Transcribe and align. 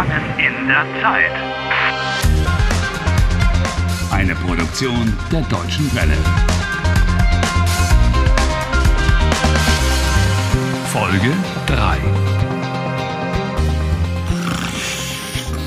Gefangen 0.00 0.38
in 0.38 0.66
der 0.66 0.86
Zeit. 1.02 1.30
Eine 4.10 4.34
Produktion 4.34 5.14
der 5.30 5.42
Deutschen 5.42 5.94
Welle. 5.94 6.16
Folge 10.86 11.32
3. 11.66 11.98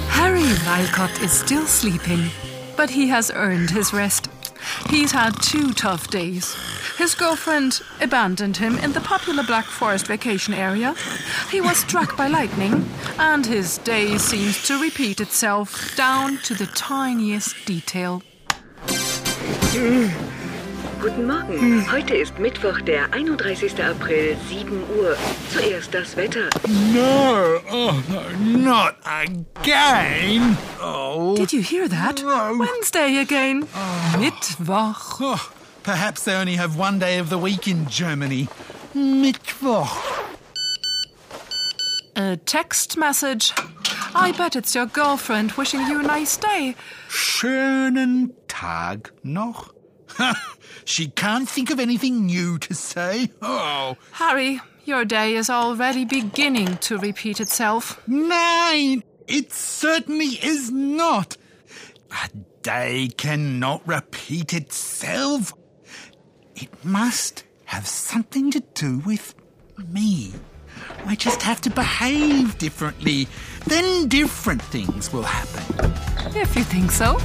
Harry 0.10 0.42
Walcott 0.66 1.22
is 1.22 1.32
still 1.32 1.68
sleeping, 1.68 2.32
but 2.76 2.90
he 2.90 3.10
has 3.10 3.30
earned 3.36 3.70
his 3.70 3.94
rest. 3.94 4.30
He's 4.90 5.12
had 5.12 5.40
two 5.44 5.74
tough 5.74 6.08
days. 6.08 6.56
His 6.98 7.16
girlfriend 7.16 7.82
abandoned 8.02 8.58
him 8.58 8.78
in 8.78 8.94
the 8.94 9.02
popular 9.02 9.44
Black 9.44 9.66
Forest 9.66 10.08
vacation 10.08 10.54
area. 10.54 10.96
He 11.52 11.60
was 11.60 11.78
struck 11.78 12.16
by 12.16 12.28
lightning, 12.28 12.90
and 13.18 13.46
his 13.46 13.80
day 13.80 14.18
seems 14.18 14.62
to 14.68 14.80
repeat 14.80 15.20
itself 15.20 15.96
down 15.96 16.38
to 16.44 16.54
the 16.54 16.68
tiniest 16.68 17.56
detail. 17.66 18.22
Mm. 18.86 20.12
Guten 21.02 21.28
Morgen. 21.28 21.92
Heute 21.92 22.16
ist 22.16 22.40
Mittwoch, 22.40 22.80
der 22.80 23.12
31. 23.12 23.84
April, 23.84 24.38
7 24.48 24.84
Uhr. 24.98 25.18
Zuerst 25.52 25.94
das 25.94 26.16
Wetter. 26.16 26.50
No, 26.94 27.60
oh 27.70 28.02
no, 28.08 28.22
not 28.40 28.96
again. 29.04 30.58
Oh. 30.80 31.36
Did 31.36 31.52
you 31.52 31.62
hear 31.62 31.90
that? 31.90 32.22
No. 32.22 32.58
Wednesday 32.58 33.18
again. 33.18 33.68
Oh. 33.76 34.18
Mittwoch. 34.18 35.20
Oh, 35.20 35.52
Perhaps 35.84 36.24
they 36.24 36.34
only 36.34 36.56
have 36.56 36.78
one 36.78 36.98
day 37.00 37.20
of 37.20 37.30
the 37.30 37.38
week 37.38 37.68
in 37.68 37.88
Germany. 37.88 38.48
Mittwoch. 38.96 40.30
A 42.16 42.38
text 42.38 42.98
message. 42.98 43.52
I 44.16 44.32
bet 44.38 44.56
it's 44.56 44.76
your 44.76 44.86
girlfriend 44.86 45.52
wishing 45.54 45.82
you 45.82 46.00
a 46.00 46.04
nice 46.04 46.38
day. 46.38 46.76
Schönen 47.10 48.32
Tag 48.48 49.12
noch. 49.24 49.74
she 50.86 51.08
can't 51.08 51.50
think 51.50 51.72
of 51.72 51.80
anything 51.80 52.28
new 52.28 52.60
to 52.60 52.74
say. 52.76 53.30
Oh, 53.42 53.98
Harry, 54.12 54.62
your 54.86 55.06
day 55.06 55.34
is 55.36 55.50
already 55.50 56.06
beginning 56.06 56.78
to 56.78 56.98
repeat 57.00 57.40
itself. 57.42 58.00
nein, 58.08 59.04
it 59.28 59.52
certainly 59.52 60.38
is 60.44 60.72
not. 60.72 61.36
A 62.12 62.30
day 62.62 63.10
cannot 63.18 63.82
repeat 63.88 64.54
itself. 64.54 65.54
It 66.64 66.86
must 66.86 67.44
have 67.66 67.86
something 67.86 68.50
to 68.52 68.62
do 68.74 69.00
with 69.00 69.36
me. 69.90 70.32
I 71.06 71.14
just 71.14 71.42
have 71.42 71.60
to 71.60 71.70
behave 71.70 72.58
differently. 72.58 73.28
Then 73.68 74.08
different 74.08 74.62
things 74.62 75.12
will 75.12 75.24
happen. 75.24 75.92
If 76.34 76.56
you 76.56 76.64
think 76.64 76.92
so. 76.92 77.20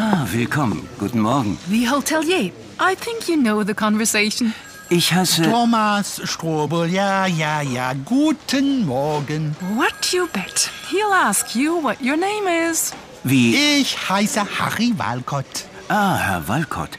Ah, 0.00 0.24
willkommen. 0.30 0.88
Guten 1.00 1.18
Morgen. 1.18 1.58
The 1.68 1.90
hotelier. 1.90 2.52
I 2.78 2.94
think 2.94 3.26
you 3.28 3.36
know 3.36 3.64
the 3.64 3.74
conversation. 3.74 4.54
Ich 4.90 5.12
heiße. 5.12 5.42
Thomas 5.42 6.20
Strobel, 6.22 6.88
ja, 6.88 7.26
ja, 7.26 7.62
ja. 7.62 7.94
Guten 8.04 8.86
Morgen. 8.86 9.56
What 9.74 10.12
you 10.12 10.28
bet? 10.28 10.70
He'll 10.88 11.12
ask 11.12 11.56
you 11.56 11.82
what 11.82 12.00
your 12.00 12.16
name 12.16 12.46
is. 12.70 12.92
Wie? 13.24 13.56
Ich 13.56 13.96
heiße 14.08 14.46
Harry 14.60 14.94
Walcott. 14.96 15.64
Ah, 15.88 16.16
Herr 16.16 16.46
Walcott. 16.46 16.90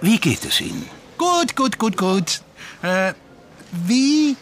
Wie 0.00 0.18
geht 0.18 0.44
es 0.44 0.60
Ihnen? 0.60 0.88
Gut, 1.18 1.54
gut, 1.54 1.78
gut, 1.78 1.96
gut. 1.96 2.40
Äh, 2.82 3.14
wie 3.86 4.36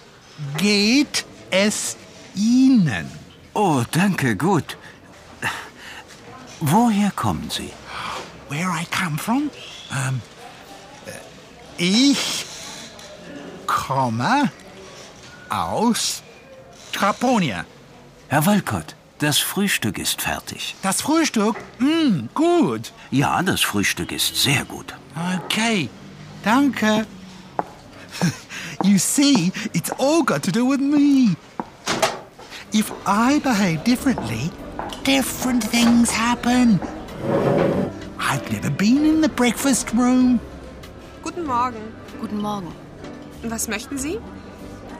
geht 0.56 1.26
es 1.50 1.98
Ihnen? 2.34 3.10
Oh, 3.52 3.82
danke, 3.90 4.36
gut. 4.36 4.78
Woher 6.60 7.10
kommen 7.10 7.50
Sie? 7.50 7.70
Where 8.50 8.68
I 8.68 8.84
come 8.90 9.16
from? 9.16 9.48
Ähm, 9.92 10.20
äh, 11.06 11.12
ich 11.78 12.44
komme 13.64 14.50
aus 15.48 16.20
Traponia. 16.92 17.64
Herr 18.26 18.44
Walcott, 18.46 18.96
das 19.20 19.38
Frühstück 19.38 19.98
ist 19.98 20.22
fertig. 20.22 20.74
Das 20.82 21.00
Frühstück? 21.00 21.54
Mm, 21.78 22.26
gut. 22.34 22.92
Ja, 23.12 23.40
das 23.44 23.60
Frühstück 23.60 24.10
ist 24.10 24.34
sehr 24.34 24.64
gut. 24.64 24.94
Okay, 25.44 25.88
danke. 26.42 27.06
you 28.82 28.98
see, 28.98 29.52
it's 29.72 29.92
all 29.92 30.24
got 30.24 30.42
to 30.42 30.50
do 30.50 30.68
with 30.68 30.80
me. 30.80 31.36
If 32.72 32.90
I 33.06 33.38
behave 33.38 33.84
differently, 33.84 34.50
different 35.04 35.62
things 35.62 36.10
happen. 36.10 36.80
I've 38.30 38.52
never 38.52 38.70
been 38.70 39.04
in 39.04 39.22
the 39.22 39.28
breakfast 39.28 39.92
room. 39.92 40.38
Guten 41.20 41.44
Morgen. 41.44 41.92
Guten 42.20 42.40
Morgen. 42.40 42.72
Was 43.42 43.66
möchten 43.66 43.98
Sie? 43.98 44.20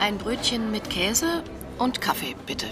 Ein 0.01 0.19
Brötchen 0.19 0.73
mit 0.73 0.91
Käse 0.91 1.45
und 1.79 2.01
Kaffee, 2.01 2.35
bitte. 2.47 2.67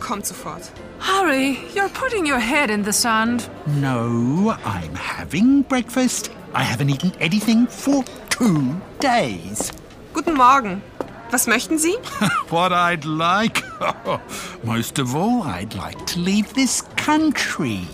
Kommt 0.00 0.26
sofort. 0.26 0.72
Harry, 0.98 1.58
you're 1.76 1.88
putting 1.90 2.26
your 2.26 2.40
head 2.40 2.70
in 2.70 2.82
the 2.82 2.92
sand. 2.92 3.48
No, 3.66 4.52
I'm 4.64 4.96
having 4.96 5.62
breakfast. 5.62 6.32
I 6.54 6.64
haven't 6.64 6.90
eaten 6.90 7.12
anything 7.20 7.68
for 7.68 8.02
two 8.30 8.74
days. 8.98 9.70
Guten 10.12 10.34
Morgen. 10.34 10.82
Was 11.30 11.46
möchten 11.46 11.78
Sie? 11.78 11.94
what 12.50 12.72
I'd 12.72 13.04
like? 13.04 13.62
Most 14.64 14.98
of 14.98 15.14
all, 15.14 15.44
I'd 15.44 15.76
like 15.76 16.04
to 16.06 16.18
leave 16.18 16.52
this 16.54 16.82
country. 16.96 17.86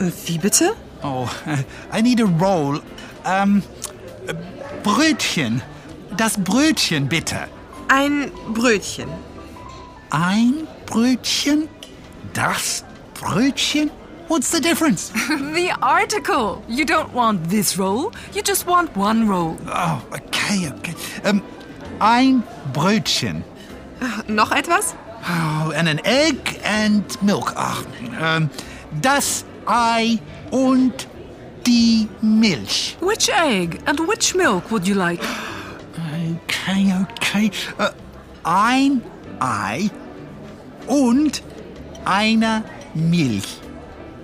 Wie 0.00 0.38
bitte? 0.38 0.74
Oh, 1.06 1.30
I 1.92 2.02
need 2.02 2.20
a 2.20 2.24
roll. 2.24 2.82
Um, 3.24 3.62
äh, 4.26 4.34
Brötchen. 4.82 5.62
Das 6.16 6.36
Brötchen, 6.36 7.08
bitte. 7.08 7.46
Ein 7.88 8.32
Brötchen. 8.52 9.08
Ein 10.10 10.66
Brötchen? 10.86 11.68
Das 12.32 12.84
Brötchen? 13.14 13.90
What's 14.28 14.50
the 14.50 14.60
difference? 14.60 15.12
The 15.54 15.70
article. 15.80 16.62
You 16.68 16.84
don't 16.84 17.12
want 17.12 17.48
this 17.48 17.78
roll, 17.78 18.12
you 18.34 18.42
just 18.42 18.66
want 18.66 18.96
one 18.96 19.28
roll. 19.28 19.56
Oh, 19.68 20.02
okay, 20.10 20.72
okay. 20.78 20.94
Um, 21.24 21.40
ein 22.00 22.42
Brötchen. 22.72 23.44
Noch 24.26 24.50
etwas? 24.50 24.96
Oh, 25.22 25.70
and 25.70 25.88
an 25.88 26.00
egg 26.04 26.60
and 26.64 27.04
milk. 27.22 27.52
Ach, 27.56 27.84
ähm, 28.20 28.50
das 29.00 29.44
Ei 29.66 30.18
und 30.50 31.08
die 31.66 32.08
Milch. 32.20 32.96
Which 33.00 33.28
egg 33.28 33.78
and 33.86 34.00
which 34.00 34.34
milk 34.34 34.70
would 34.70 34.86
you 34.86 34.94
like? 34.94 35.20
Okay, 36.48 36.94
okay. 37.02 37.50
Äh, 37.78 37.90
ein 38.44 39.02
Ei 39.40 39.90
und 40.86 41.42
eine 42.04 42.64
Milch. 42.94 43.60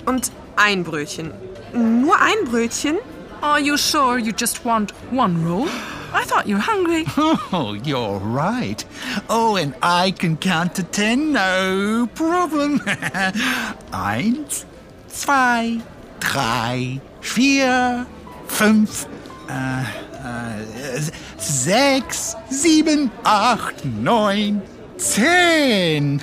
Und 0.07 0.31
ein 0.57 0.85
Brötchen. 0.85 1.33
Nur 1.73 2.21
ein 2.21 2.45
Brötchen? 2.45 2.99
Are 3.41 3.61
you 3.61 3.77
sure 3.77 4.19
you 4.19 4.33
just 4.37 4.65
want 4.65 4.93
one 5.11 5.45
roll? 5.45 5.69
I 6.15 6.25
thought 6.25 6.47
you 6.47 6.57
were 6.57 6.63
hungry. 6.63 7.05
Oh, 7.53 7.75
you're 7.75 8.19
right. 8.19 8.85
Oh, 9.29 9.57
and 9.57 9.75
I 9.83 10.13
can 10.13 10.37
count 10.37 10.75
to 10.77 10.83
ten, 10.83 11.33
no 11.33 12.07
problem. 12.15 12.81
Eins, 13.93 14.65
zwei, 15.09 15.81
drei, 16.23 17.01
vier, 17.21 18.07
fünf, 18.47 19.07
äh, 19.49 19.83
äh, 19.83 21.03
sechs, 21.39 22.37
sieben, 22.49 23.11
acht, 23.25 23.85
neun, 23.85 24.63
zehn. 24.97 26.23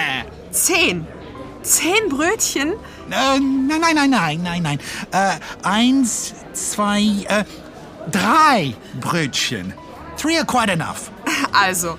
Zehn. 0.50 1.06
Zehn 1.62 2.08
Brötchen? 2.08 2.72
Äh, 3.10 3.38
nein, 3.38 3.80
nein, 3.80 3.94
nein, 3.94 4.10
nein, 4.10 4.42
nein, 4.42 4.62
nein. 4.62 4.78
Äh, 5.12 5.38
eins, 5.62 6.34
zwei, 6.52 7.00
äh, 7.28 7.44
drei 8.10 8.74
Brötchen. 9.00 9.72
Three 10.16 10.36
are 10.36 10.46
quite 10.46 10.70
enough. 10.70 11.10
Also, 11.52 11.98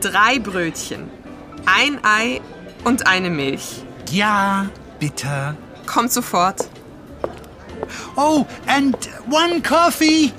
drei 0.00 0.38
Brötchen. 0.38 1.10
Ein 1.66 2.00
Ei 2.02 2.40
und 2.84 3.06
eine 3.06 3.30
Milch. 3.30 3.82
Ja, 4.10 4.66
bitte. 4.98 5.56
Kommt 5.92 6.12
sofort. 6.12 6.68
Oh, 8.16 8.46
and 8.68 8.94
one 9.28 9.60
coffee. 9.60 10.32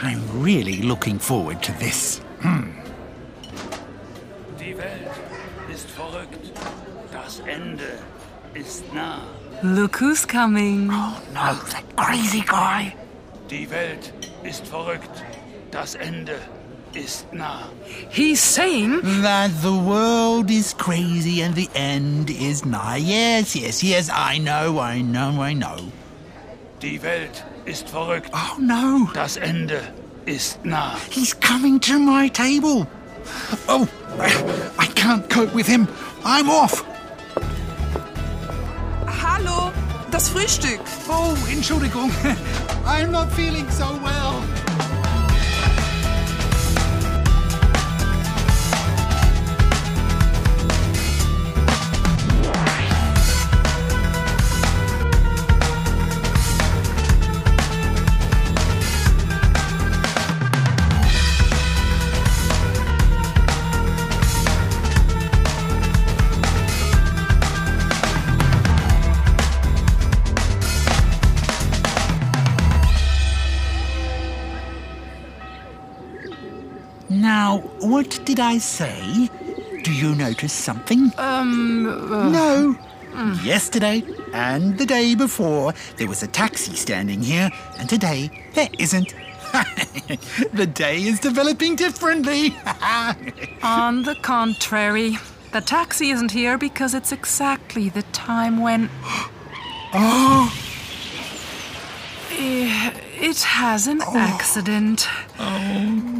I'm 0.00 0.22
really 0.42 0.80
looking 0.80 1.18
forward 1.18 1.62
to 1.64 1.72
this. 1.72 2.22
Die 4.58 4.74
Welt 4.78 5.10
ist 5.70 5.90
verrückt. 5.90 6.52
Das 7.12 7.40
Ende 7.40 7.98
ist 8.54 8.82
nah. 8.94 9.20
Look 9.62 10.00
who's 10.00 10.24
coming. 10.26 10.86
No, 10.86 11.12
that 11.34 11.84
crazy 11.96 12.40
guy. 12.40 12.94
Die 13.50 13.68
Welt 13.70 14.14
ist 14.42 14.66
verrückt. 14.66 15.22
Das 15.70 15.96
Ende 15.96 16.40
ist 16.98 17.32
nah. 17.32 17.68
He's 18.10 18.40
saying 18.40 19.00
That 19.22 19.50
the 19.62 19.72
world 19.72 20.50
is 20.50 20.74
crazy 20.74 21.42
and 21.42 21.54
the 21.54 21.68
end 21.74 22.30
is 22.30 22.64
nigh. 22.64 22.98
Yes, 22.98 23.54
yes, 23.54 23.82
yes, 23.82 24.10
I 24.10 24.38
know, 24.38 24.78
I 24.78 25.02
know, 25.02 25.40
I 25.40 25.54
know. 25.54 25.78
Die 26.80 27.00
Welt 27.02 27.44
ist 27.64 27.88
verrückt. 27.88 28.30
Oh 28.32 28.58
no, 28.60 29.08
Das 29.14 29.36
Ende 29.36 29.80
ist 30.26 30.64
nah. 30.64 30.96
he's 31.10 31.34
coming 31.34 31.80
to 31.80 31.98
my 31.98 32.28
table. 32.28 32.86
Oh, 33.68 33.86
I 34.78 34.86
can't 34.94 35.28
cope 35.28 35.54
with 35.54 35.66
him. 35.66 35.86
I'm 36.24 36.48
off. 36.48 36.84
Hallo, 39.06 39.72
das 40.10 40.28
Frühstück. 40.30 40.80
Oh, 41.08 41.36
Entschuldigung. 41.50 42.10
I'm 42.86 43.10
not 43.10 43.30
feeling 43.32 43.68
so 43.70 43.86
well. 44.02 44.42
What 77.90 78.20
did 78.24 78.40
I 78.40 78.58
say? 78.58 79.28
Do 79.82 79.92
you 79.92 80.14
notice 80.14 80.52
something? 80.52 81.12
um 81.18 81.84
No. 82.32 82.76
Yesterday 83.42 84.02
and 84.32 84.78
the 84.78 84.86
day 84.86 85.14
before, 85.16 85.72
there 85.96 86.06
was 86.06 86.22
a 86.22 86.26
taxi 86.28 86.74
standing 86.76 87.20
here, 87.22 87.50
and 87.78 87.88
today 87.88 88.30
there 88.54 88.68
isn't. 88.78 89.12
the 90.52 90.66
day 90.66 90.98
is 91.02 91.18
developing 91.18 91.74
differently. 91.74 92.54
On 93.62 94.02
the 94.04 94.14
contrary, 94.22 95.16
the 95.52 95.60
taxi 95.60 96.10
isn't 96.10 96.30
here 96.30 96.58
because 96.58 96.94
it's 96.94 97.10
exactly 97.12 97.88
the 97.88 98.02
time 98.12 98.60
when. 98.60 98.88
oh, 99.94 100.52
Eh, 102.30 102.92
It 103.30 103.40
has 103.42 103.88
an 103.88 104.00
accident. 104.02 105.08
no. 105.38 106.17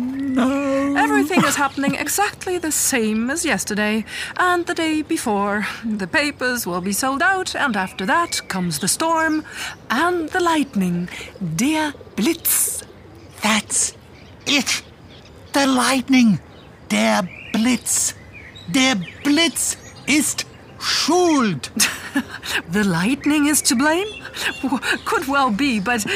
Everything 1.29 1.51
is 1.51 1.57
happening 1.57 1.95
exactly 1.95 2.57
the 2.57 2.73
same 2.73 3.29
as 3.29 3.45
yesterday 3.45 4.07
and 4.39 4.65
the 4.65 4.73
day 4.73 5.03
before. 5.03 5.67
The 5.85 6.07
papers 6.07 6.67
will 6.67 6.81
be 6.81 6.95
sold 6.95 7.21
out, 7.21 7.55
and 7.55 7.77
after 7.77 8.07
that 8.07 8.49
comes 8.49 8.79
the 8.79 8.89
storm 8.89 9.45
and 9.91 10.31
the 10.31 10.41
lightning. 10.41 11.11
Der 11.55 11.93
Blitz. 12.17 12.83
That's 13.43 13.93
it. 14.47 14.83
The 15.53 15.67
lightning. 15.67 16.41
Der 16.89 17.29
Blitz. 17.53 18.15
Der 18.73 18.95
Blitz 19.23 19.77
ist 20.07 20.47
schuld. 20.81 21.71
The 22.73 22.85
lightning 22.85 23.49
is 23.49 23.61
to 23.69 23.77
blame? 23.77 24.09
Could 25.05 25.29
well 25.29 25.51
be, 25.51 25.79
but. 25.79 26.07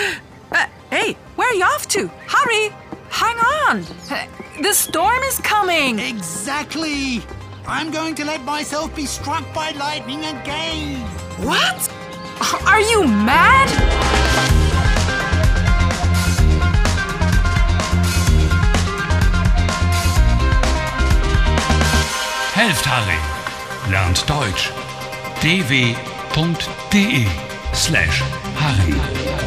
Uh, 0.51 0.67
hey, 0.89 1.19
where 1.37 1.51
are 1.51 1.55
you 1.55 1.65
off 1.65 1.87
to? 1.89 2.09
Hurry! 2.29 2.73
Hang 3.13 3.37
on! 3.69 3.85
The 4.63 4.73
storm 4.73 5.23
is 5.25 5.39
coming! 5.39 5.99
Exactly. 5.99 7.23
I'm 7.67 7.91
going 7.91 8.15
to 8.17 8.25
let 8.25 8.43
myself 8.43 8.97
be 8.97 9.07
struck 9.07 9.45
by 9.55 9.71
lightning 9.73 10.25
again. 10.25 10.99
What? 11.47 11.89
Are 12.67 12.81
you 12.81 13.07
mad? 13.07 13.69
Helft 22.55 22.85
Harry. 22.87 23.21
Lernt 23.93 24.27
Deutsch. 24.27 24.71
dw.de 25.43 27.27
slash 27.75 28.23
Harry. 28.57 29.43